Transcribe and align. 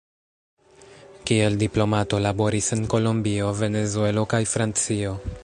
Kiel 1.29 1.57
diplomato, 1.65 2.21
laboris 2.27 2.71
en 2.77 2.83
Kolombio, 2.95 3.53
Venezuelo 3.61 4.27
kaj 4.35 4.43
Francio. 4.57 5.19